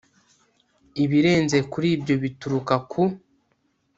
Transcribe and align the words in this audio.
ibirenze 1.03 1.57
kuri 1.71 1.87
ibyo 1.95 2.15
bituruka 2.23 2.75
ku 2.89 3.01